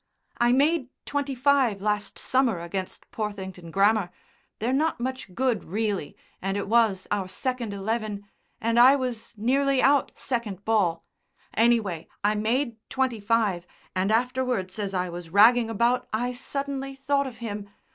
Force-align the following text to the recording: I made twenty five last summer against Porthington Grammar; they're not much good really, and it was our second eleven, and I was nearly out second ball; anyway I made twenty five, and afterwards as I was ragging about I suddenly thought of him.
I 0.39 0.51
made 0.51 0.89
twenty 1.05 1.35
five 1.35 1.79
last 1.79 2.17
summer 2.17 2.59
against 2.59 3.05
Porthington 3.11 3.69
Grammar; 3.69 4.09
they're 4.57 4.73
not 4.73 4.99
much 4.99 5.35
good 5.35 5.63
really, 5.63 6.17
and 6.41 6.57
it 6.57 6.67
was 6.67 7.05
our 7.11 7.27
second 7.27 7.71
eleven, 7.71 8.25
and 8.59 8.79
I 8.79 8.95
was 8.95 9.35
nearly 9.37 9.79
out 9.79 10.11
second 10.15 10.65
ball; 10.65 11.05
anyway 11.53 12.07
I 12.23 12.33
made 12.33 12.77
twenty 12.89 13.19
five, 13.19 13.67
and 13.95 14.11
afterwards 14.11 14.79
as 14.79 14.95
I 14.95 15.07
was 15.07 15.29
ragging 15.29 15.69
about 15.69 16.07
I 16.11 16.31
suddenly 16.31 16.95
thought 16.95 17.27
of 17.27 17.37
him. 17.37 17.69